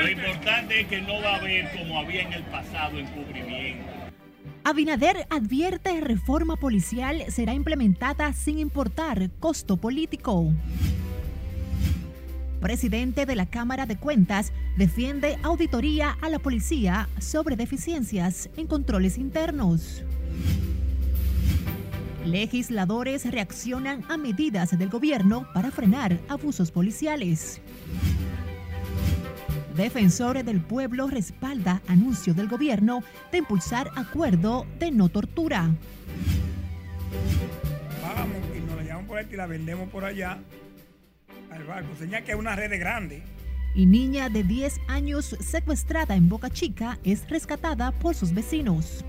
[0.00, 3.84] Lo importante es que no va a haber como había en el pasado encubrimiento.
[4.64, 10.54] Abinader advierte reforma policial será implementada sin importar costo político.
[12.62, 19.18] Presidente de la Cámara de Cuentas defiende auditoría a la policía sobre deficiencias en controles
[19.18, 20.02] internos.
[22.24, 27.60] Legisladores reaccionan a medidas del gobierno para frenar abusos policiales.
[29.76, 35.70] Defensor del Pueblo respalda anuncio del gobierno de impulsar acuerdo de no tortura.
[38.02, 40.38] Vamos y nos la llevamos por aquí y la vendemos por allá
[41.50, 41.88] al barco.
[41.98, 43.22] Señala que es una red grande.
[43.74, 49.04] Y niña de 10 años secuestrada en Boca Chica es rescatada por sus vecinos.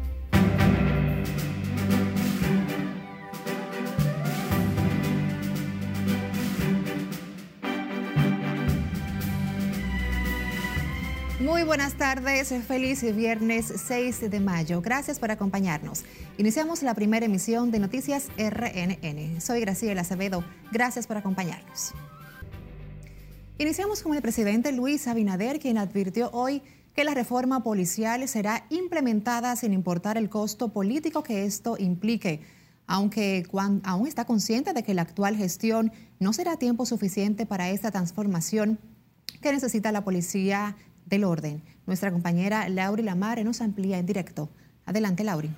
[11.52, 14.82] Muy buenas tardes, feliz viernes 6 de mayo.
[14.82, 16.06] Gracias por acompañarnos.
[16.38, 19.42] Iniciamos la primera emisión de Noticias RNN.
[19.42, 20.46] Soy Graciela Acevedo.
[20.72, 21.92] Gracias por acompañarnos.
[23.58, 26.64] Iniciamos con el presidente Luis Abinader, quien advirtió hoy
[26.96, 32.40] que la reforma policial será implementada sin importar el costo político que esto implique,
[32.88, 33.46] aunque
[33.84, 38.80] aún está consciente de que la actual gestión no será tiempo suficiente para esta transformación
[39.42, 40.78] que necesita la policía
[41.12, 41.62] del orden.
[41.86, 44.50] Nuestra compañera Lauri Lamare nos amplía en directo.
[44.86, 45.50] Adelante, Lauri.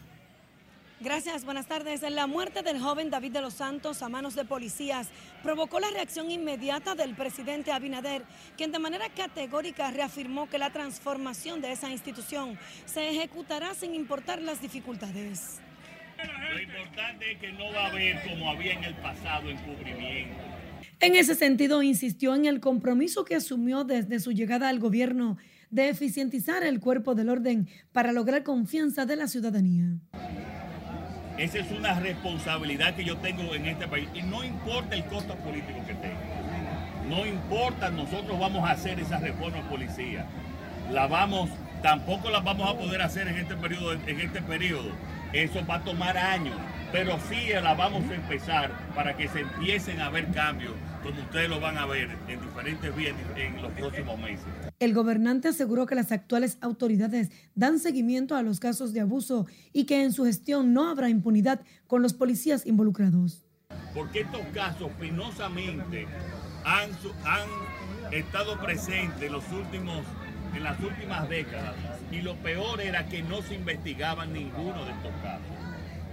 [0.99, 2.01] Gracias, buenas tardes.
[2.01, 5.09] La muerte del joven David de los Santos a manos de policías
[5.43, 8.23] provocó la reacción inmediata del presidente Abinader,
[8.57, 14.41] quien de manera categórica reafirmó que la transformación de esa institución se ejecutará sin importar
[14.41, 15.59] las dificultades.
[16.53, 20.52] Lo importante es que no va a haber como había en el pasado encubrimiento
[21.03, 25.37] en ese sentido, insistió en el compromiso que asumió desde su llegada al gobierno
[25.69, 29.97] de eficientizar el cuerpo del orden para lograr confianza de la ciudadanía.
[31.37, 35.35] Esa es una responsabilidad que yo tengo en este país y no importa el costo
[35.35, 36.19] político que tenga.
[37.09, 40.25] No importa, nosotros vamos a hacer esa reforma policía.
[40.89, 41.49] La vamos,
[41.81, 44.91] tampoco la vamos a poder hacer en este periodo, en este periodo.
[45.33, 46.55] Eso va a tomar años,
[46.93, 50.71] pero sí la vamos a empezar para que se empiecen a ver cambios
[51.03, 54.45] como ustedes lo van a ver en diferentes vías en los próximos meses.
[54.79, 59.85] El gobernante aseguró que las actuales autoridades dan seguimiento a los casos de abuso y
[59.85, 63.45] que en su gestión no habrá impunidad con los policías involucrados.
[63.93, 66.07] Porque estos casos penosamente
[66.63, 66.89] han,
[67.25, 70.03] han estado presentes en, los últimos,
[70.55, 71.75] en las últimas décadas
[72.11, 75.45] y lo peor era que no se investigaban ninguno de estos casos.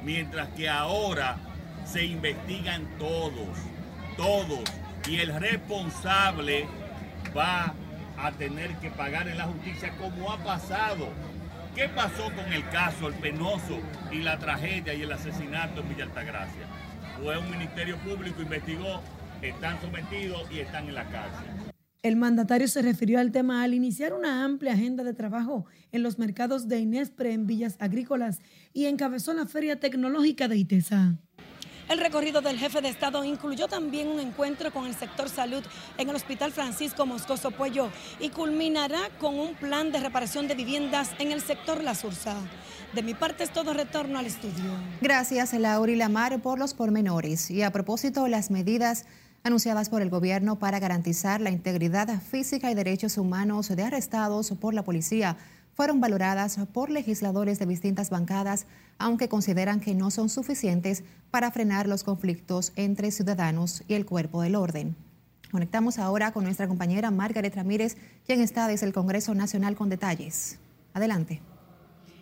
[0.05, 1.39] Mientras que ahora
[1.85, 3.49] se investigan todos
[4.21, 4.61] todos
[5.09, 6.67] y el responsable
[7.35, 7.75] va
[8.19, 11.09] a tener que pagar en la justicia como ha pasado.
[11.75, 13.79] ¿Qué pasó con el caso, el penoso
[14.13, 16.67] y la tragedia y el asesinato en Villa Altagracia?
[17.23, 19.01] Fue un ministerio público, investigó,
[19.41, 21.73] están sometidos y están en la cárcel.
[22.03, 26.19] El mandatario se refirió al tema al iniciar una amplia agenda de trabajo en los
[26.19, 28.41] mercados de Inespre en Villas Agrícolas
[28.75, 31.19] y encabezó la Feria Tecnológica de ITESA.
[31.91, 35.65] El recorrido del jefe de Estado incluyó también un encuentro con el sector salud
[35.99, 37.91] en el Hospital Francisco Moscoso Puello
[38.21, 42.37] y culminará con un plan de reparación de viviendas en el sector La Sursa.
[42.95, 44.71] De mi parte es todo retorno al estudio.
[45.01, 47.51] Gracias, Laura y Lamar, por los pormenores.
[47.51, 49.05] Y a propósito, las medidas
[49.43, 54.75] anunciadas por el gobierno para garantizar la integridad física y derechos humanos de arrestados por
[54.75, 55.37] la policía
[55.81, 58.67] fueron valoradas por legisladores de distintas bancadas,
[58.99, 64.43] aunque consideran que no son suficientes para frenar los conflictos entre ciudadanos y el cuerpo
[64.43, 64.95] del orden.
[65.51, 67.97] Conectamos ahora con nuestra compañera Margaret Ramírez,
[68.27, 70.59] quien está desde el Congreso Nacional con detalles.
[70.93, 71.41] Adelante.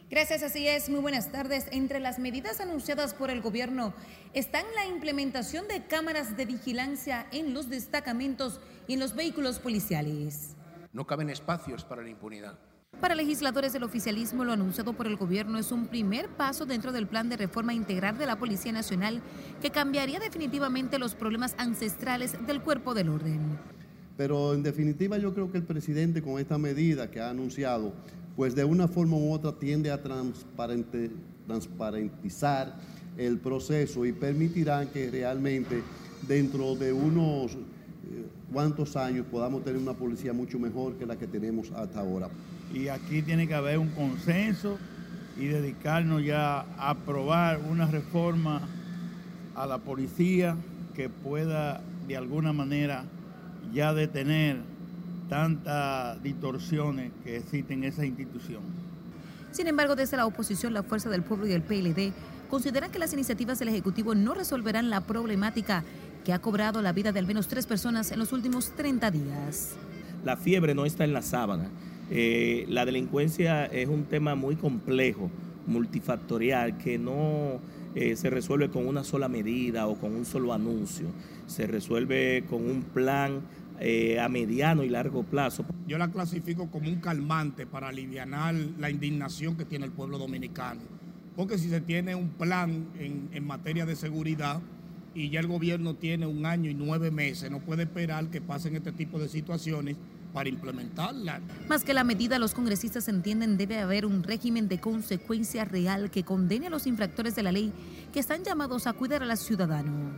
[0.09, 0.89] Gracias, así es.
[0.89, 1.67] Muy buenas tardes.
[1.73, 3.93] Entre las medidas anunciadas por el gobierno
[4.35, 10.55] están la implementación de cámaras de vigilancia en los destacamentos y en los vehículos policiales.
[10.93, 12.57] No caben espacios para la impunidad.
[13.01, 17.07] Para legisladores del oficialismo, lo anunciado por el gobierno es un primer paso dentro del
[17.07, 19.23] plan de reforma integral de la Policía Nacional
[19.63, 23.39] que cambiaría definitivamente los problemas ancestrales del cuerpo del orden.
[24.17, 27.93] Pero en definitiva yo creo que el presidente con esta medida que ha anunciado,
[28.35, 32.75] pues de una forma u otra tiende a transparentizar
[33.17, 35.85] el proceso y permitirá que realmente
[36.27, 41.29] dentro de unos eh, cuantos años podamos tener una policía mucho mejor que la que
[41.29, 42.29] tenemos hasta ahora
[42.73, 44.79] y aquí tiene que haber un consenso
[45.39, 48.63] y dedicarnos ya a aprobar una reforma
[49.55, 50.57] a la policía
[50.95, 53.05] que pueda de alguna manera
[53.73, 54.59] ya detener
[55.29, 58.63] tantas distorsiones que existen en esa institución.
[59.53, 62.13] Sin embargo, desde la oposición, la Fuerza del Pueblo y el PLD
[62.51, 65.85] consideran que las iniciativas del Ejecutivo no resolverán la problemática
[66.25, 69.77] que ha cobrado la vida de al menos tres personas en los últimos 30 días.
[70.25, 71.69] La fiebre no está en la sábana.
[72.11, 75.31] Eh, la delincuencia es un tema muy complejo,
[75.67, 77.61] multifactorial, que no
[77.95, 81.07] eh, se resuelve con una sola medida o con un solo anuncio.
[81.47, 83.41] Se resuelve con un plan
[83.81, 85.65] eh, a mediano y largo plazo.
[85.87, 88.29] Yo la clasifico como un calmante para aliviar
[88.79, 90.81] la indignación que tiene el pueblo dominicano.
[91.37, 94.61] Porque si se tiene un plan en, en materia de seguridad,
[95.15, 98.77] y ya el gobierno tiene un año y nueve meses, no puede esperar que pasen
[98.77, 99.97] este tipo de situaciones
[100.33, 101.41] para implementarla.
[101.69, 106.25] Más que la medida, los congresistas entienden debe haber un régimen de consecuencia real que
[106.25, 107.73] condene a los infractores de la ley
[108.13, 110.13] que están llamados a cuidar al ciudadano.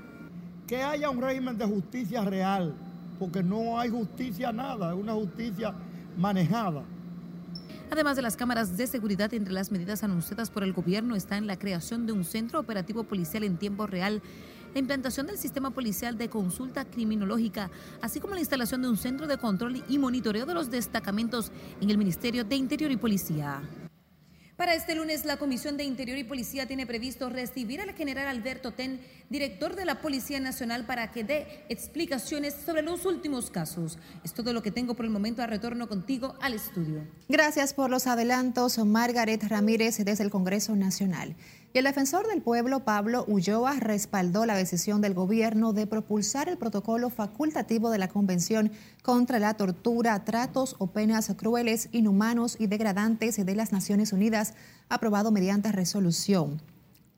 [0.67, 2.75] Que haya un régimen de justicia real,
[3.19, 5.75] porque no hay justicia nada, es una justicia
[6.17, 6.83] manejada.
[7.91, 11.49] Además de las cámaras de seguridad, entre las medidas anunciadas por el gobierno está en
[11.49, 14.23] la creación de un centro operativo policial en tiempo real
[14.73, 17.71] la implantación del sistema policial de consulta criminológica,
[18.01, 21.91] así como la instalación de un centro de control y monitoreo de los destacamentos en
[21.91, 23.63] el Ministerio de Interior y Policía.
[24.61, 28.73] Para este lunes, la Comisión de Interior y Policía tiene previsto recibir al general Alberto
[28.73, 29.01] Ten,
[29.31, 33.99] director de la Policía Nacional, para que dé explicaciones sobre los últimos casos.
[34.23, 35.41] Es todo lo que tengo por el momento.
[35.41, 37.07] A retorno contigo al estudio.
[37.31, 41.37] Gracias por los adelantos, Margaret Ramírez, desde el Congreso Nacional.
[41.73, 46.59] Y el defensor del pueblo, Pablo Ulloa, respaldó la decisión del gobierno de propulsar el
[46.59, 48.73] protocolo facultativo de la Convención
[49.05, 54.55] contra la tortura, tratos o penas crueles, inhumanos y degradantes de las Naciones Unidas,
[54.89, 56.61] aprobado mediante resolución.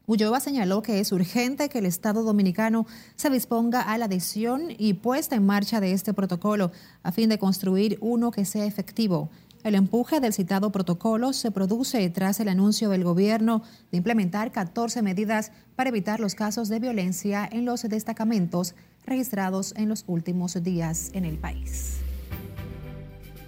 [0.04, 4.92] Ulloa señaló que es urgente que el Estado dominicano se disponga a la adhesión y
[4.94, 6.72] puesta en marcha de este protocolo
[7.02, 9.30] a fin de construir uno que sea efectivo.
[9.64, 13.62] El empuje del citado protocolo se produce tras el anuncio del gobierno
[13.92, 18.74] de implementar 14 medidas para evitar los casos de violencia en los destacamentos
[19.06, 21.98] registrados en los últimos días en el país.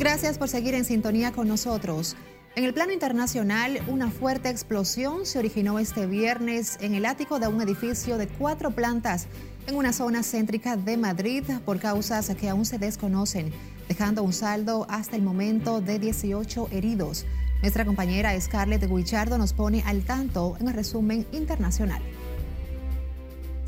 [0.00, 2.16] Gracias por seguir en sintonía con nosotros.
[2.56, 7.48] En el plano internacional, una fuerte explosión se originó este viernes en el ático de
[7.48, 9.26] un edificio de cuatro plantas
[9.66, 13.52] en una zona céntrica de Madrid por causas que aún se desconocen,
[13.88, 17.26] dejando un saldo hasta el momento de 18 heridos.
[17.60, 22.00] Nuestra compañera Scarlett Guichardo nos pone al tanto en el resumen internacional.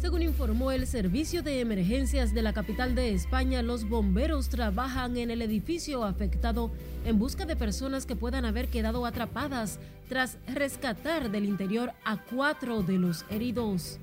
[0.03, 5.31] Según informó el Servicio de Emergencias de la capital de España, los bomberos trabajan en
[5.31, 6.73] el edificio afectado
[7.05, 9.79] en busca de personas que puedan haber quedado atrapadas
[10.09, 14.01] tras rescatar del interior a cuatro de los heridos.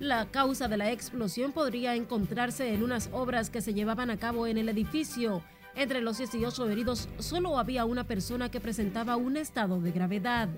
[0.00, 4.46] La causa de la explosión podría encontrarse en unas obras que se llevaban a cabo
[4.46, 5.42] en el edificio.
[5.74, 10.48] Entre los 18 heridos solo había una persona que presentaba un estado de gravedad.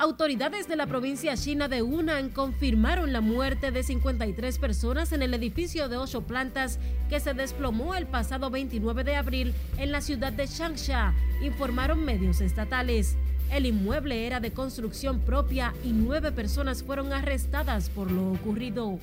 [0.00, 5.34] Autoridades de la provincia china de Hunan confirmaron la muerte de 53 personas en el
[5.34, 6.78] edificio de ocho plantas
[7.10, 12.40] que se desplomó el pasado 29 de abril en la ciudad de Changsha, informaron medios
[12.40, 13.18] estatales.
[13.52, 18.98] El inmueble era de construcción propia y nueve personas fueron arrestadas por lo ocurrido.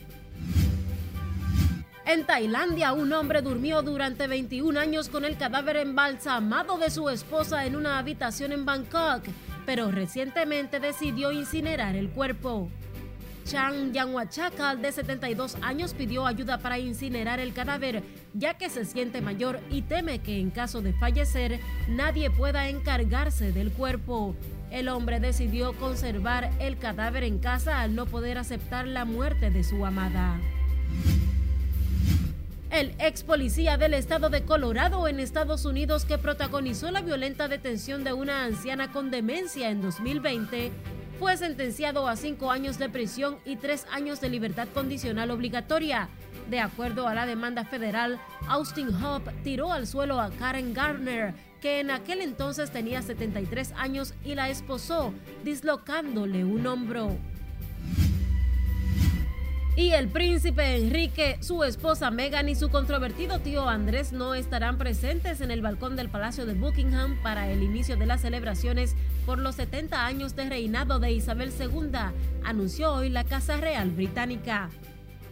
[2.08, 7.68] En Tailandia, un hombre durmió durante 21 años con el cadáver embalsamado de su esposa
[7.68, 9.26] en una habitación en Bangkok,
[9.68, 12.70] pero recientemente decidió incinerar el cuerpo.
[13.44, 18.02] Chang Yanhuachakal, de 72 años, pidió ayuda para incinerar el cadáver,
[18.34, 21.60] ya que se siente mayor y teme que en caso de fallecer
[21.90, 24.38] nadie pueda encargarse del cuerpo.
[24.72, 29.66] El hombre decidió conservar el cadáver en casa al no poder aceptar la muerte de
[29.66, 30.40] su amada.
[32.72, 38.04] El ex policía del estado de Colorado en Estados Unidos que protagonizó la violenta detención
[38.04, 40.72] de una anciana con demencia en 2020
[41.18, 46.10] fue sentenciado a cinco años de prisión y tres años de libertad condicional obligatoria.
[46.50, 51.80] De acuerdo a la demanda federal, Austin Hope tiró al suelo a Karen Gardner, que
[51.80, 57.18] en aquel entonces tenía 73 años y la esposó, dislocándole un hombro.
[59.78, 65.40] Y el príncipe Enrique, su esposa Meghan y su controvertido tío Andrés no estarán presentes
[65.40, 68.96] en el balcón del Palacio de Buckingham para el inicio de las celebraciones
[69.28, 71.92] por los 70 años de reinado de Isabel II,
[72.44, 74.72] anunció hoy la Casa Real Británica.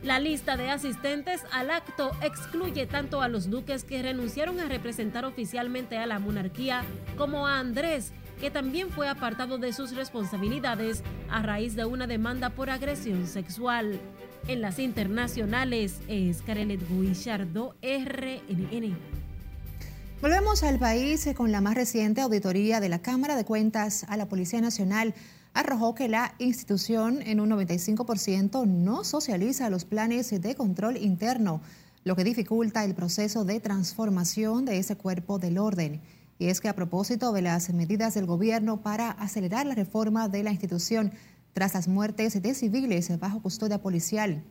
[0.04, 5.26] La lista de asistentes al acto excluye tanto a los duques que renunciaron a representar
[5.26, 6.84] oficialmente a la monarquía
[7.18, 12.52] como a Andrés, que también fue apartado de sus responsabilidades a raíz de una demanda
[12.52, 14.00] por agresión sexual.
[14.48, 18.96] En las internacionales es Carelet Guillardo, RNN.
[20.22, 24.28] Volvemos al país con la más reciente auditoría de la Cámara de Cuentas a la
[24.28, 25.16] Policía Nacional.
[25.56, 31.62] Arrojó que la institución en un 95% no socializa los planes de control interno,
[32.04, 36.02] lo que dificulta el proceso de transformación de ese cuerpo del orden.
[36.38, 40.44] Y es que a propósito de las medidas del gobierno para acelerar la reforma de
[40.44, 41.14] la institución,
[41.56, 44.44] tras las muertes de civiles bajo custodia policial.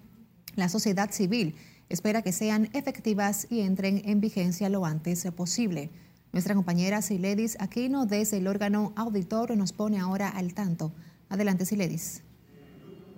[0.56, 1.54] La sociedad civil
[1.90, 5.90] espera que sean efectivas y entren en vigencia lo antes posible.
[6.32, 10.94] Nuestra compañera Siledis Aquino desde el órgano auditor nos pone ahora al tanto.
[11.28, 12.22] Adelante, Siledis.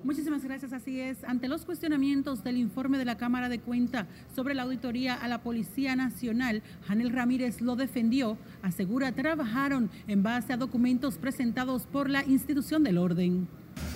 [0.03, 0.73] Muchísimas gracias.
[0.73, 1.23] Así es.
[1.23, 5.43] Ante los cuestionamientos del informe de la Cámara de Cuenta sobre la auditoría a la
[5.43, 8.37] Policía Nacional, Janel Ramírez lo defendió.
[8.63, 13.47] Asegura trabajaron en base a documentos presentados por la institución del orden.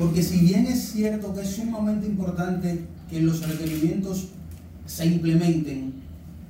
[0.00, 4.28] Porque si bien es cierto que es sumamente importante que los requerimientos
[4.87, 5.92] se implementen,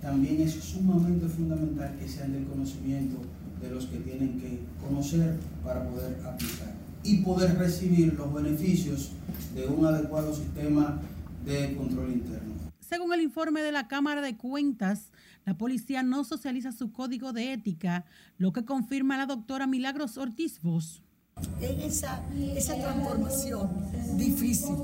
[0.01, 3.17] también es sumamente fundamental que sean del conocimiento
[3.61, 9.11] de los que tienen que conocer para poder aplicar y poder recibir los beneficios
[9.53, 11.01] de un adecuado sistema
[11.45, 12.55] de control interno.
[12.79, 15.11] Según el informe de la Cámara de Cuentas,
[15.45, 18.05] la policía no socializa su código de ética,
[18.39, 21.03] lo que confirma la doctora Milagros Ortiz Vos
[21.61, 22.21] en esa,
[22.57, 23.69] esa transformación
[24.17, 24.77] difícil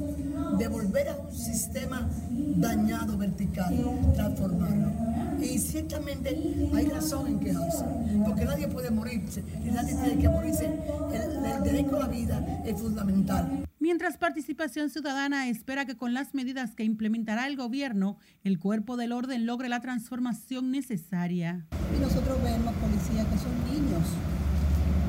[0.58, 3.74] de volver a un sistema dañado vertical,
[4.14, 4.92] transformarlo.
[5.40, 6.30] Y ciertamente
[6.74, 7.84] hay razón en quejarse,
[8.24, 10.66] porque nadie puede morirse y nadie tiene que morirse.
[11.12, 13.66] El, el derecho a la vida es fundamental.
[13.78, 19.12] Mientras Participación Ciudadana espera que con las medidas que implementará el gobierno, el cuerpo del
[19.12, 21.66] orden logre la transformación necesaria.
[21.94, 24.02] Y nosotros vemos policías que son niños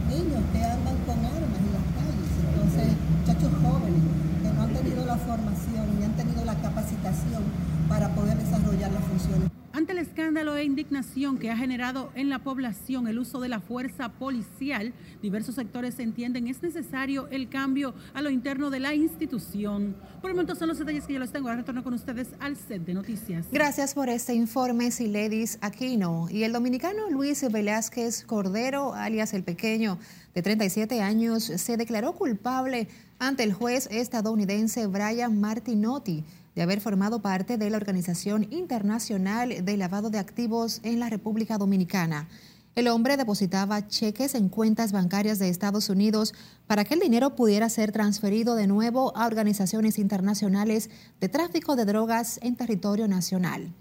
[0.07, 2.87] niños que andan con armas en las calles, entonces
[3.19, 4.03] muchachos jóvenes
[4.41, 7.43] que no han tenido la formación ni han tenido la capacitación
[7.89, 9.56] para poder desarrollar las funciones.
[9.77, 13.60] Ante el escándalo e indignación que ha generado en la población el uso de la
[13.60, 14.91] fuerza policial,
[15.22, 19.96] diversos sectores entienden es necesario el cambio a lo interno de la institución.
[20.19, 21.48] Por el momento son los detalles que yo les tengo.
[21.48, 23.46] Ahora retorno con ustedes al set de noticias.
[23.51, 26.27] Gracias por este informe, Siledis Aquino.
[26.31, 30.00] Y el dominicano Luis Velázquez Cordero, alias El Pequeño,
[30.34, 32.88] de 37 años, se declaró culpable
[33.19, 36.25] ante el juez estadounidense Brian Martinotti
[36.57, 41.59] de haber formado parte de la Organización Internacional de Lavado de Activos en la República
[41.59, 42.27] Dominicana.
[42.73, 46.33] El hombre depositaba cheques en cuentas bancarias de Estados Unidos
[46.65, 51.85] para que el dinero pudiera ser transferido de nuevo a organizaciones internacionales de tráfico de
[51.85, 53.71] drogas en territorio nacional.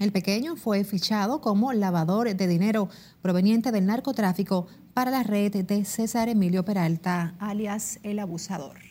[0.00, 2.88] El pequeño fue fichado como lavador de dinero
[3.22, 8.87] proveniente del narcotráfico para la red de César Emilio Peralta, alias el abusador.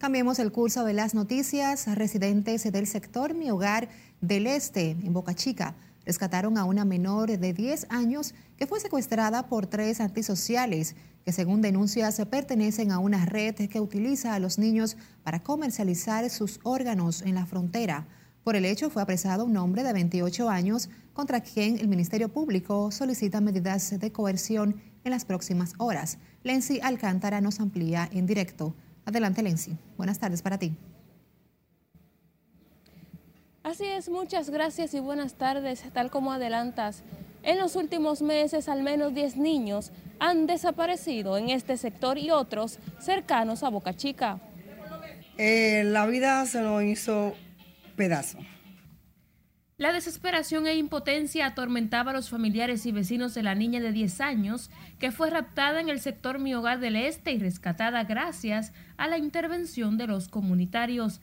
[0.00, 1.86] Cambiemos el curso de las noticias.
[1.94, 3.90] Residentes del sector Mi Hogar
[4.22, 5.74] del Este, en Boca Chica,
[6.06, 11.60] rescataron a una menor de 10 años que fue secuestrada por tres antisociales que según
[11.60, 17.34] denuncias pertenecen a una red que utiliza a los niños para comercializar sus órganos en
[17.34, 18.06] la frontera.
[18.42, 22.90] Por el hecho fue apresado un hombre de 28 años contra quien el Ministerio Público
[22.90, 26.16] solicita medidas de coerción en las próximas horas.
[26.42, 28.74] Lenzi Alcántara nos amplía en directo.
[29.04, 29.76] Adelante, Lenzi.
[29.96, 30.72] Buenas tardes para ti.
[33.62, 35.84] Así es, muchas gracias y buenas tardes.
[35.92, 37.02] Tal como adelantas,
[37.42, 42.78] en los últimos meses al menos 10 niños han desaparecido en este sector y otros
[43.00, 44.38] cercanos a Boca Chica.
[45.38, 47.34] Eh, la vida se nos hizo
[47.96, 48.38] pedazo.
[49.80, 54.20] La desesperación e impotencia atormentaba a los familiares y vecinos de la niña de 10
[54.20, 54.68] años
[54.98, 59.16] que fue raptada en el sector Mi Hogar del Este y rescatada gracias a la
[59.16, 61.22] intervención de los comunitarios.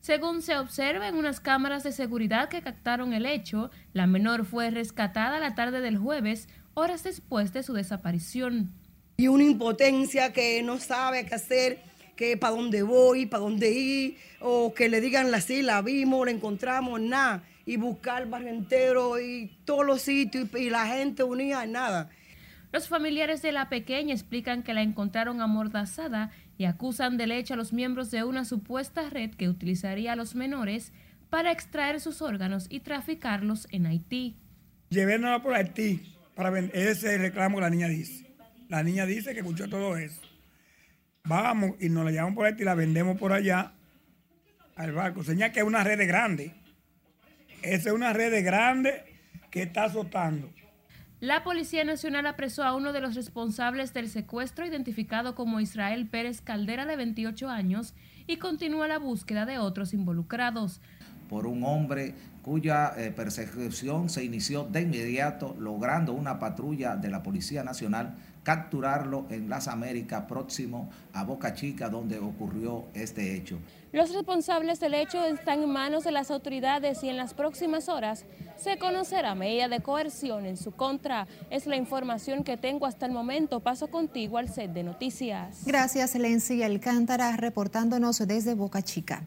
[0.00, 4.70] Según se observa en unas cámaras de seguridad que captaron el hecho, la menor fue
[4.70, 8.70] rescatada la tarde del jueves, horas después de su desaparición.
[9.16, 11.80] Y una impotencia que no sabe qué hacer,
[12.14, 16.30] que para dónde voy, para dónde ir, o que le digan así, la vimos, la
[16.30, 17.42] encontramos, nada.
[17.68, 22.08] Y buscar el barrio entero y todos los sitios y, la gente unida, nada.
[22.72, 27.56] Los familiares de la pequeña explican que la encontraron amordazada y acusan del hecho a
[27.58, 30.94] los miembros de una supuesta red que utilizaría a los menores
[31.28, 34.36] para extraer sus órganos y traficarlos en Haití.
[34.88, 36.74] Llevéndola por Haití para vender.
[36.74, 38.34] Ese reclamo que la niña dice.
[38.70, 40.22] La niña dice que escuchó todo eso.
[41.24, 43.72] Vamos y nos la llevamos por Haití y la vendemos por allá
[44.74, 45.22] al barco.
[45.22, 46.54] Señala que es una red grande.
[47.62, 49.04] Esa es una red grande
[49.50, 50.50] que está azotando.
[51.20, 56.40] La Policía Nacional apresó a uno de los responsables del secuestro, identificado como Israel Pérez
[56.40, 57.94] Caldera, de 28 años,
[58.28, 60.80] y continúa la búsqueda de otros involucrados.
[61.28, 67.22] Por un hombre cuya eh, persecución se inició de inmediato, logrando una patrulla de la
[67.24, 73.58] Policía Nacional capturarlo en las Américas, próximo a Boca Chica, donde ocurrió este hecho.
[73.90, 78.26] Los responsables del hecho están en manos de las autoridades y en las próximas horas
[78.58, 81.26] se conocerá medida de coerción en su contra.
[81.48, 83.60] Es la información que tengo hasta el momento.
[83.60, 85.64] Paso contigo al set de noticias.
[85.64, 89.22] Gracias, Lency Alcántara, reportándonos desde Boca Chica.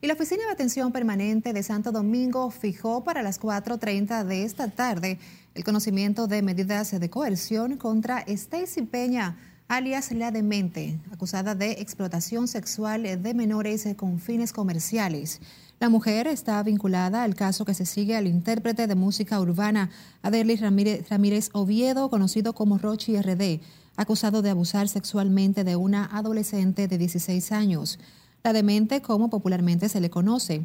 [0.00, 4.68] Y la Oficina de Atención Permanente de Santo Domingo fijó para las 4.30 de esta
[4.68, 5.18] tarde
[5.54, 9.36] el conocimiento de medidas de coerción contra Stacy Peña,
[9.68, 15.40] alias La Demente, acusada de explotación sexual de menores con fines comerciales.
[15.80, 19.90] La mujer está vinculada al caso que se sigue al intérprete de música urbana
[20.22, 23.60] Adelis Ramírez, Ramírez Oviedo, conocido como Rochi RD,
[23.96, 27.98] acusado de abusar sexualmente de una adolescente de 16 años.
[28.44, 30.64] La demente, como popularmente se le conoce,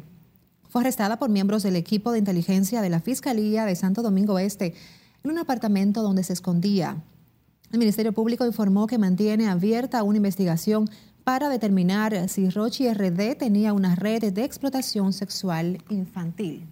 [0.68, 4.74] fue arrestada por miembros del equipo de inteligencia de la Fiscalía de Santo Domingo Este
[5.24, 7.02] en un apartamento donde se escondía.
[7.72, 10.90] El Ministerio Público informó que mantiene abierta una investigación
[11.24, 16.66] para determinar si Rochi RD tenía una red de explotación sexual infantil.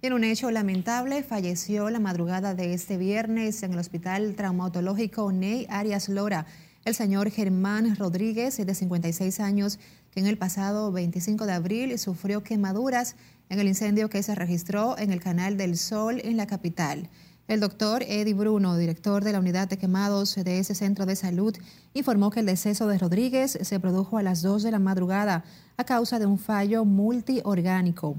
[0.00, 5.66] En un hecho lamentable, falleció la madrugada de este viernes en el Hospital Traumatológico Ney
[5.68, 6.46] Arias Lora
[6.84, 9.78] el señor Germán Rodríguez, de 56 años,
[10.12, 13.16] que en el pasado 25 de abril sufrió quemaduras
[13.50, 17.10] en el incendio que se registró en el Canal del Sol en la capital.
[17.50, 21.52] El doctor Eddie Bruno, director de la unidad de quemados de ese centro de salud,
[21.94, 25.42] informó que el deceso de Rodríguez se produjo a las 2 de la madrugada
[25.76, 28.14] a causa de un fallo multiorgánico.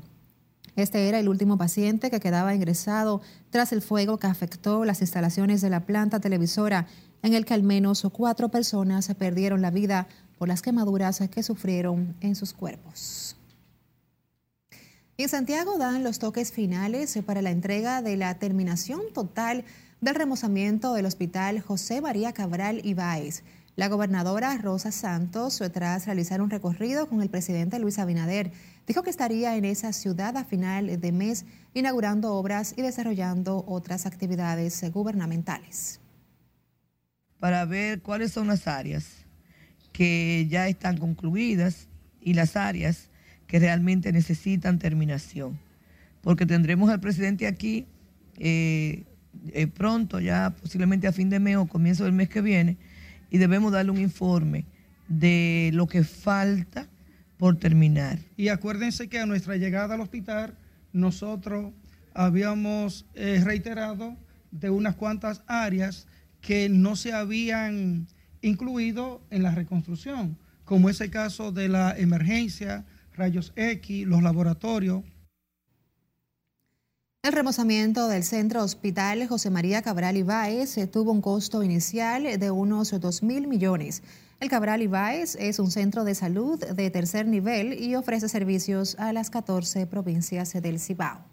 [0.75, 5.61] Este era el último paciente que quedaba ingresado tras el fuego que afectó las instalaciones
[5.61, 6.87] de la planta televisora,
[7.23, 12.17] en el que al menos cuatro personas perdieron la vida por las quemaduras que sufrieron
[12.19, 13.37] en sus cuerpos.
[15.17, 19.65] En Santiago dan los toques finales para la entrega de la terminación total
[19.99, 23.43] del remozamiento del Hospital José María Cabral Ibáez.
[23.75, 28.51] La gobernadora Rosa Santos, tras realizar un recorrido con el presidente Luis Abinader,
[28.87, 34.05] dijo que estaría en esa ciudad a final de mes inaugurando obras y desarrollando otras
[34.05, 35.99] actividades gubernamentales.
[37.39, 39.05] Para ver cuáles son las áreas
[39.93, 41.87] que ya están concluidas
[42.21, 43.10] y las áreas
[43.51, 45.59] que realmente necesitan terminación.
[46.21, 47.85] Porque tendremos al presidente aquí
[48.37, 49.03] eh,
[49.51, 52.77] eh, pronto, ya posiblemente a fin de mes o comienzo del mes que viene,
[53.29, 54.63] y debemos darle un informe
[55.09, 56.87] de lo que falta
[57.35, 58.19] por terminar.
[58.37, 60.55] Y acuérdense que a nuestra llegada al hospital
[60.93, 61.73] nosotros
[62.13, 64.15] habíamos eh, reiterado
[64.51, 66.07] de unas cuantas áreas
[66.39, 68.07] que no se habían
[68.41, 75.03] incluido en la reconstrucción, como es el caso de la emergencia, rayos X, los laboratorios.
[77.23, 82.99] El remozamiento del centro hospital José María Cabral Ibáez tuvo un costo inicial de unos
[82.99, 84.01] 2 mil millones.
[84.39, 89.13] El Cabral Ibáez es un centro de salud de tercer nivel y ofrece servicios a
[89.13, 91.23] las 14 provincias del Cibao.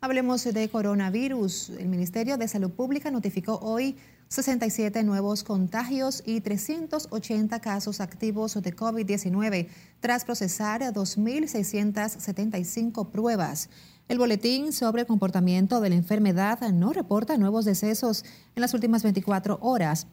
[0.00, 1.70] Hablemos de coronavirus.
[1.70, 3.96] El Ministerio de Salud Pública notificó hoy
[4.30, 9.66] 67 nuevos contagios y 380 casos activos de COVID-19
[9.98, 13.70] tras procesar 2.675 pruebas.
[14.06, 19.02] El boletín sobre el comportamiento de la enfermedad no reporta nuevos decesos en las últimas
[19.02, 20.06] 24 horas,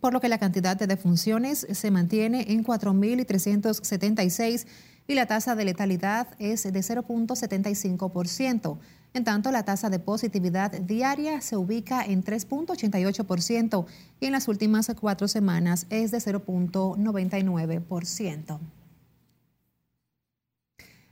[0.00, 4.66] por lo que la cantidad de defunciones se mantiene en 4.376
[5.06, 8.78] y la tasa de letalidad es de 0.75%.
[9.14, 13.86] En tanto, la tasa de positividad diaria se ubica en 3.88%
[14.18, 18.58] y en las últimas cuatro semanas es de 0.99%.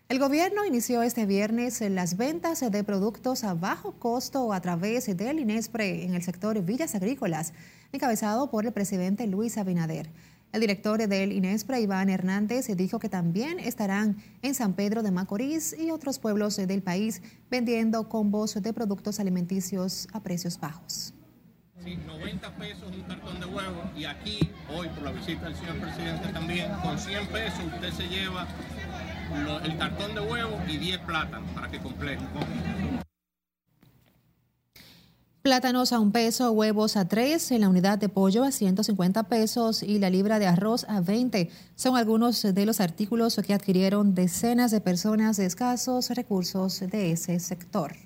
[0.08, 5.38] El gobierno inició este viernes las ventas de productos a bajo costo a través del
[5.38, 7.52] INESPRE en el sector Villas Agrícolas,
[7.92, 10.10] encabezado por el presidente Luis Abinader.
[10.52, 15.74] El director del INESPRA, Iván Hernández, dijo que también estarán en San Pedro de Macorís
[15.78, 21.14] y otros pueblos del país vendiendo combos de productos alimenticios a precios bajos.
[21.82, 25.80] Sí, 90 pesos un cartón de huevo y aquí, hoy por la visita del señor
[25.80, 28.46] presidente también, con 100 pesos usted se lleva
[29.64, 32.22] el cartón de huevo y 10 plátanos para que complete.
[35.42, 39.98] Plátanos a un peso, huevos a tres, la unidad de pollo a 150 pesos y
[39.98, 41.50] la libra de arroz a 20.
[41.74, 47.40] Son algunos de los artículos que adquirieron decenas de personas de escasos recursos de ese
[47.40, 47.96] sector.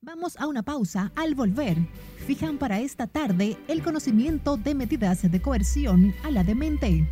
[0.00, 1.12] Vamos a una pausa.
[1.16, 1.76] Al volver,
[2.26, 7.06] fijan para esta tarde el conocimiento de medidas de coerción a la demente.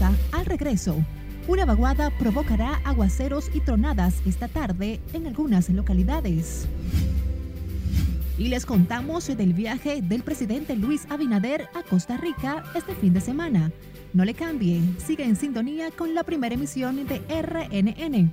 [0.00, 0.96] Al regreso.
[1.48, 6.66] Una vaguada provocará aguaceros y tronadas esta tarde en algunas localidades.
[8.38, 13.20] Y les contamos del viaje del presidente Luis Abinader a Costa Rica este fin de
[13.20, 13.70] semana.
[14.14, 18.32] No le cambie, sigue en sintonía con la primera emisión de RNN.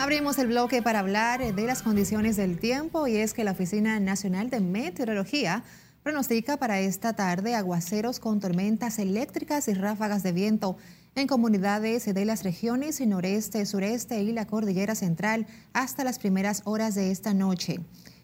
[0.00, 3.98] Abrimos el bloque para hablar de las condiciones del tiempo y es que la Oficina
[3.98, 5.64] Nacional de Meteorología
[6.04, 10.76] pronostica para esta tarde aguaceros con tormentas eléctricas y ráfagas de viento
[11.16, 16.94] en comunidades de las regiones noreste, sureste y la cordillera central hasta las primeras horas
[16.94, 17.80] de esta noche.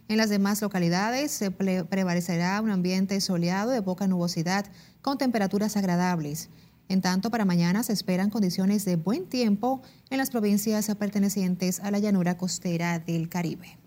[0.07, 1.43] En las demás localidades
[1.89, 4.65] prevalecerá un ambiente soleado de poca nubosidad
[5.03, 6.51] con temperaturas agradables.
[6.89, 11.91] En tanto, para mañana se esperan condiciones de buen tiempo en las provincias pertenecientes a
[11.91, 13.79] la llanura costera del Caribe.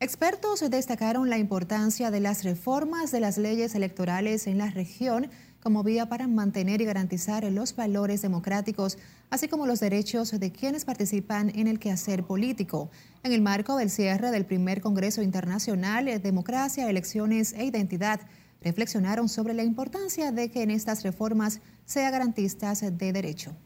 [0.00, 5.30] Expertos destacaron la importancia de las reformas de las leyes electorales en la región
[5.62, 8.98] como vía para mantener y garantizar los valores democráticos,
[9.30, 12.90] así como los derechos de quienes participan en el quehacer político.
[13.22, 18.20] En el marco del cierre del primer Congreso Internacional de Democracia, Elecciones e Identidad,
[18.64, 23.56] reflexionaron sobre la importancia de que en estas reformas sea garantistas de derecho.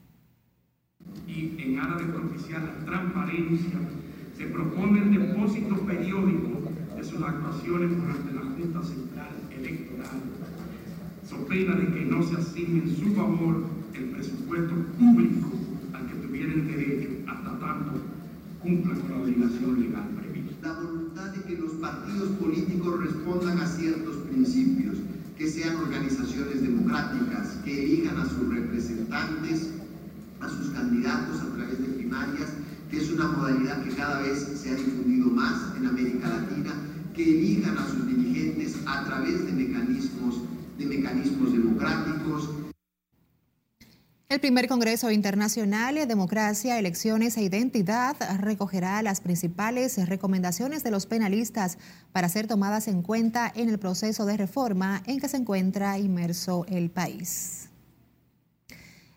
[1.27, 3.79] Y en aras de propiciar la transparencia,
[4.37, 6.61] se propone el depósito periódico
[6.97, 10.21] de sus actuaciones ante la Junta Central Electoral,
[11.29, 15.51] so pena de que no se asigne en su favor el presupuesto público
[15.95, 18.01] al que tuvieran derecho hasta tanto
[18.63, 20.69] cumplan con la obligación legal prevista.
[20.69, 24.16] La voluntad de que los partidos políticos respondan a ciertos
[25.39, 29.71] que sean organizaciones democráticas, que elijan a sus representantes,
[30.41, 32.51] a sus candidatos a través de primarias,
[32.91, 36.73] que es una modalidad que cada vez se ha difundido más en América Latina,
[37.15, 40.43] que elijan a sus dirigentes a través de mecanismos,
[40.79, 42.51] de mecanismos democráticos,
[44.29, 51.07] el primer Congreso Internacional de Democracia, Elecciones e Identidad recogerá las principales recomendaciones de los
[51.07, 51.79] penalistas
[52.11, 56.67] para ser tomadas en cuenta en el proceso de reforma en que se encuentra inmerso
[56.69, 57.69] el país.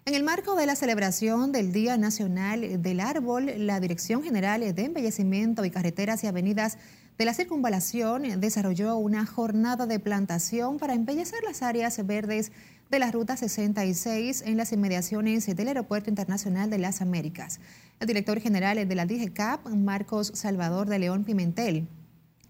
[0.05, 4.85] En el marco de la celebración del Día Nacional del Árbol, la Dirección General de
[4.85, 6.77] Embellecimiento y Carreteras y Avenidas
[7.17, 12.51] de la Circunvalación desarrolló una jornada de plantación para embellecer las áreas verdes
[12.89, 17.59] de la Ruta 66 en las inmediaciones del Aeropuerto Internacional de las Américas.
[17.99, 21.87] El director general de la DGCAP, Marcos Salvador de León Pimentel,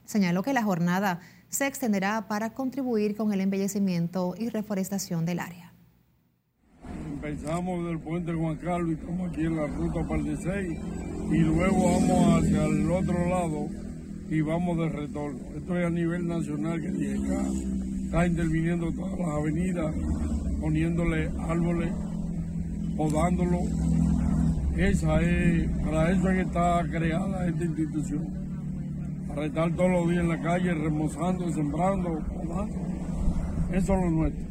[0.06, 5.74] señaló que la jornada se extenderá para contribuir con el embellecimiento y reforestación del área.
[7.06, 10.80] Empezamos del puente Juan Carlos y estamos aquí en la ruta 16
[11.32, 13.68] y luego vamos hacia el otro lado
[14.30, 15.40] y vamos de retorno.
[15.58, 17.44] Esto es a nivel nacional que llega,
[18.10, 19.94] está interviniendo todas las avenidas,
[20.60, 21.92] poniéndole árboles,
[22.98, 23.60] podándolo.
[24.76, 28.40] Esa es, para eso es que está creada esta institución
[29.28, 32.18] para estar todos los días en la calle remozando, sembrando,
[33.72, 34.44] Eso es lo nuestro.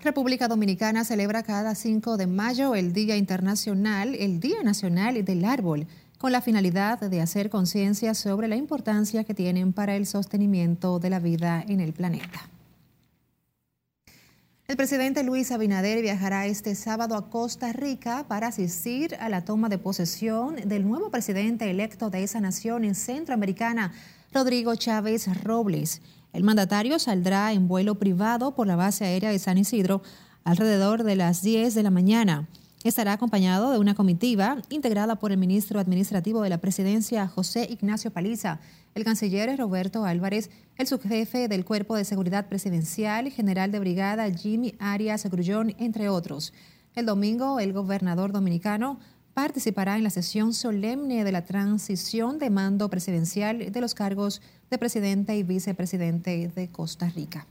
[0.00, 5.88] República Dominicana celebra cada 5 de mayo el Día Internacional, el Día Nacional del Árbol,
[6.24, 11.10] con la finalidad de hacer conciencia sobre la importancia que tienen para el sostenimiento de
[11.10, 12.48] la vida en el planeta.
[14.66, 19.68] El presidente Luis Abinader viajará este sábado a Costa Rica para asistir a la toma
[19.68, 23.92] de posesión del nuevo presidente electo de esa nación en centroamericana,
[24.32, 26.00] Rodrigo Chávez Robles.
[26.32, 30.00] El mandatario saldrá en vuelo privado por la base aérea de San Isidro
[30.42, 32.48] alrededor de las 10 de la mañana.
[32.84, 38.10] Estará acompañado de una comitiva integrada por el ministro administrativo de la presidencia, José Ignacio
[38.10, 38.60] Paliza,
[38.94, 44.74] el canciller Roberto Álvarez, el subjefe del Cuerpo de Seguridad Presidencial, general de brigada Jimmy
[44.78, 46.52] Arias Grullón, entre otros.
[46.94, 49.00] El domingo, el gobernador dominicano
[49.32, 54.76] participará en la sesión solemne de la transición de mando presidencial de los cargos de
[54.76, 57.46] presidente y vicepresidente de Costa Rica.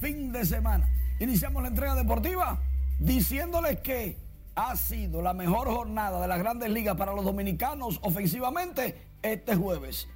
[0.00, 0.88] Fin de semana.
[1.20, 2.60] Iniciamos la entrega deportiva
[2.98, 4.16] diciéndoles que
[4.54, 10.08] ha sido la mejor jornada de las grandes ligas para los dominicanos ofensivamente este jueves.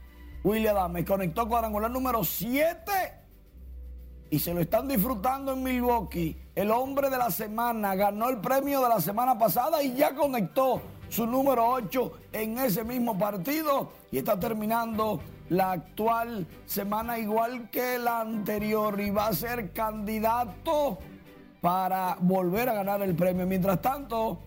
[0.45, 2.90] William Adams conectó cuadrangular número 7
[4.31, 6.37] y se lo están disfrutando en Milwaukee.
[6.55, 10.83] El hombre de la semana ganó el premio de la semana pasada y ya conectó
[11.09, 17.98] su número 8 en ese mismo partido y está terminando la actual semana igual que
[17.98, 20.98] la anterior y va a ser candidato
[21.61, 23.46] para volver a ganar el premio.
[23.46, 24.38] Mientras tanto,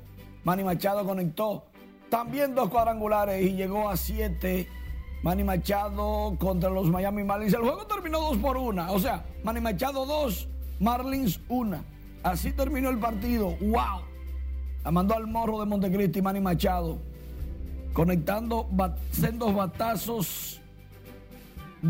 [0.44, 1.66] Manny Machado conectó
[2.10, 4.68] también dos cuadrangulares y llegó a siete.
[5.24, 7.54] Manny Machado contra los Miami Marlins.
[7.54, 8.92] El juego terminó dos por una.
[8.92, 10.48] O sea, Manny Machado dos,
[10.80, 11.84] Marlins una.
[12.22, 13.56] Así terminó el partido.
[13.62, 14.02] ¡Wow!
[14.84, 17.00] La mandó al morro de Montecristi, Manny Machado.
[17.94, 18.68] Conectando
[19.12, 20.62] sendos batazos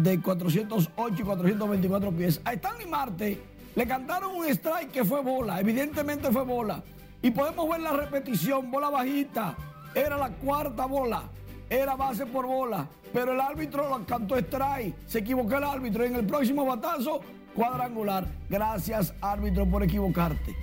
[0.04, 2.42] de 408 y 424 pies.
[2.44, 3.42] A Stanley Marte
[3.76, 6.84] le cantaron un strike que fue bola, evidentemente fue bola.
[7.22, 9.56] Y podemos ver la repetición, bola bajita,
[9.94, 11.24] era la cuarta bola,
[11.70, 16.16] era base por bola, pero el árbitro lo cantó strike, se equivocó el árbitro en
[16.16, 17.22] el próximo batazo,
[17.56, 18.28] cuadrangular.
[18.50, 20.56] Gracias árbitro por equivocarte.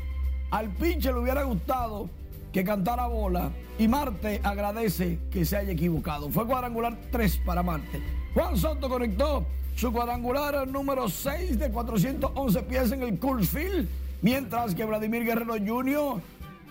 [0.51, 2.11] Al pinche le hubiera gustado
[2.53, 6.29] que cantara bola y Marte agradece que se haya equivocado.
[6.29, 8.22] Fue cuadrangular 3 para Marte.
[8.35, 13.89] Juan Soto conectó su cuadrangular número 6 de 411 pies en el Coors Field,
[14.23, 16.21] mientras que Vladimir Guerrero Jr.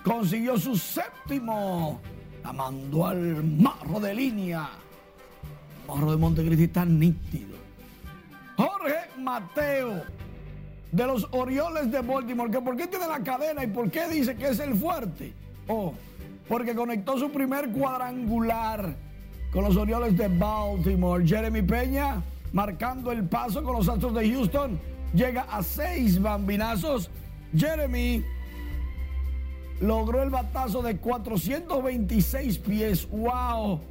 [0.03, 2.01] consiguió su séptimo.
[2.43, 4.69] La mandó al marro de línea.
[5.87, 7.57] Marro de Montecristi está nítido.
[8.57, 10.03] Jorge Mateo
[10.91, 12.51] de los Orioles de Baltimore.
[12.61, 15.33] ¿Por qué tiene la cadena y por qué dice que es el fuerte?
[15.67, 15.93] Oh,
[16.47, 18.95] porque conectó su primer cuadrangular
[19.51, 21.25] con los Orioles de Baltimore.
[21.25, 22.21] Jeremy Peña
[22.53, 24.79] marcando el paso con los Astros de Houston.
[25.13, 27.09] Llega a seis bambinazos.
[27.55, 28.23] Jeremy
[29.81, 33.07] logró el batazo de 426 pies.
[33.09, 33.81] ¡Wow!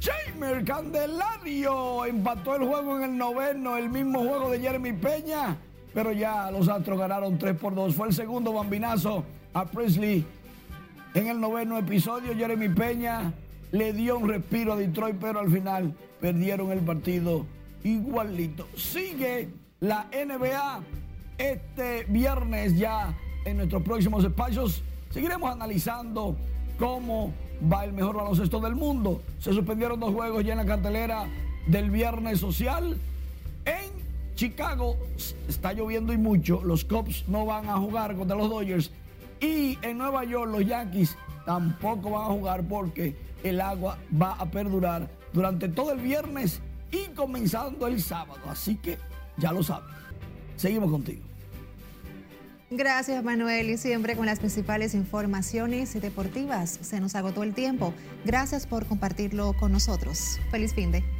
[0.00, 5.58] Jamer Candelario empató el juego en el noveno, el mismo juego de Jeremy Peña,
[5.92, 7.94] pero ya los Astros ganaron 3 por 2.
[7.94, 10.24] Fue el segundo bambinazo a Presley
[11.12, 12.34] en el noveno episodio.
[12.34, 13.30] Jeremy Peña
[13.72, 17.46] le dio un respiro a Detroit, pero al final perdieron el partido
[17.84, 18.66] igualito.
[18.76, 19.48] Sigue
[19.80, 20.80] la NBA
[21.38, 24.82] este viernes ya en nuestros próximos espacios.
[25.10, 26.36] Seguiremos analizando
[26.78, 27.32] cómo
[27.70, 29.22] va el mejor baloncesto del mundo.
[29.38, 31.26] Se suspendieron dos juegos ya en la cartelera
[31.66, 32.96] del viernes social.
[33.64, 34.00] En
[34.34, 34.96] Chicago
[35.48, 36.62] está lloviendo y mucho.
[36.64, 38.90] Los Cubs no van a jugar contra los Dodgers.
[39.40, 44.50] Y en Nueva York los Yankees tampoco van a jugar porque el agua va a
[44.50, 48.40] perdurar durante todo el viernes y comenzando el sábado.
[48.48, 48.98] Así que
[49.36, 49.88] ya lo saben.
[50.56, 51.22] Seguimos contigo.
[52.70, 53.70] Gracias, Manuel.
[53.70, 56.78] Y siempre con las principales informaciones deportivas.
[56.82, 57.92] Se nos agotó el tiempo.
[58.24, 60.38] Gracias por compartirlo con nosotros.
[60.50, 61.19] Feliz fin de.